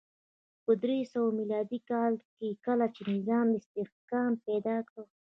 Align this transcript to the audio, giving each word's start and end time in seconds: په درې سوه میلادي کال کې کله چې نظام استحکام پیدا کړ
په 0.63 0.71
درې 0.83 0.97
سوه 1.13 1.29
میلادي 1.39 1.79
کال 1.91 2.13
کې 2.35 2.47
کله 2.65 2.85
چې 2.95 3.01
نظام 3.13 3.47
استحکام 3.57 4.31
پیدا 4.47 4.77
کړ 4.89 5.03